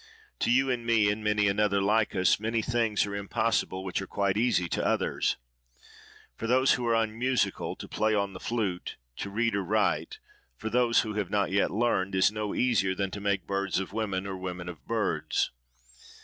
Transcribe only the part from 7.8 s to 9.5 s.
play on the flute; to